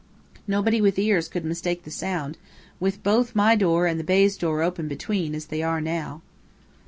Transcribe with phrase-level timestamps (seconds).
[0.47, 2.39] Nobody with ears could mistake the sound,
[2.79, 6.23] with both my door and the baize door open between, as they are now.